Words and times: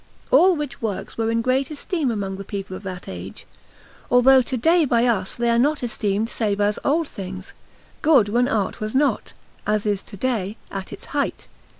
All 0.31 0.55
which 0.55 0.81
works 0.81 1.15
were 1.15 1.29
in 1.29 1.43
great 1.43 1.69
esteem 1.69 2.09
among 2.09 2.37
the 2.37 2.43
people 2.43 2.75
of 2.75 2.81
that 2.81 3.07
age, 3.07 3.45
although 4.09 4.41
to 4.41 4.57
day 4.57 4.83
by 4.83 5.05
us 5.05 5.35
they 5.35 5.47
are 5.47 5.59
not 5.59 5.83
esteemed 5.83 6.27
save 6.27 6.59
as 6.59 6.79
old 6.83 7.07
things, 7.07 7.53
good 8.01 8.27
when 8.27 8.47
art 8.47 8.81
was 8.81 8.95
not, 8.95 9.33
as 9.67 9.85
it 9.85 9.91
is 9.91 10.01
to 10.01 10.17
day, 10.17 10.57
at 10.71 10.91
its 10.91 11.05
height. 11.13 11.47